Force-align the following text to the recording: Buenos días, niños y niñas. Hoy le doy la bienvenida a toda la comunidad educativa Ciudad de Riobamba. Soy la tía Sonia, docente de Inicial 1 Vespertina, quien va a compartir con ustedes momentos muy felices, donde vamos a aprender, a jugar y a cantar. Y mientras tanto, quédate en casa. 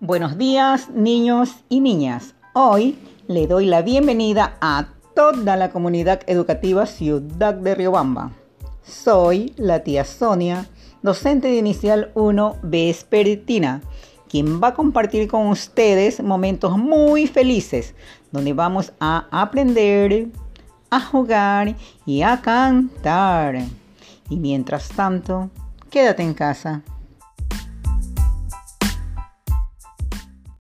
Buenos 0.00 0.36
días, 0.36 0.90
niños 0.90 1.56
y 1.70 1.80
niñas. 1.80 2.34
Hoy 2.52 2.98
le 3.28 3.46
doy 3.46 3.64
la 3.64 3.80
bienvenida 3.80 4.58
a 4.60 4.88
toda 5.14 5.56
la 5.56 5.70
comunidad 5.70 6.20
educativa 6.26 6.84
Ciudad 6.84 7.54
de 7.54 7.74
Riobamba. 7.74 8.32
Soy 8.82 9.54
la 9.56 9.82
tía 9.84 10.04
Sonia, 10.04 10.66
docente 11.00 11.48
de 11.48 11.56
Inicial 11.56 12.10
1 12.12 12.56
Vespertina, 12.62 13.80
quien 14.28 14.62
va 14.62 14.68
a 14.68 14.74
compartir 14.74 15.28
con 15.28 15.46
ustedes 15.46 16.22
momentos 16.22 16.76
muy 16.76 17.26
felices, 17.26 17.94
donde 18.32 18.52
vamos 18.52 18.92
a 19.00 19.26
aprender, 19.30 20.28
a 20.90 21.00
jugar 21.00 21.74
y 22.04 22.20
a 22.20 22.42
cantar. 22.42 23.64
Y 24.28 24.36
mientras 24.36 24.90
tanto, 24.90 25.48
quédate 25.88 26.22
en 26.22 26.34
casa. 26.34 26.82